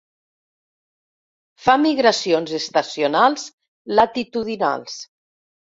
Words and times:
Fa 1.65 1.75
migracions 1.83 2.57
estacionals 2.61 3.47
latitudinals. 4.01 5.03